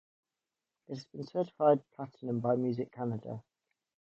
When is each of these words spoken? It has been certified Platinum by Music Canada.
It 0.87 0.95
has 0.95 1.05
been 1.05 1.27
certified 1.27 1.83
Platinum 1.91 2.39
by 2.39 2.55
Music 2.55 2.91
Canada. 2.91 3.43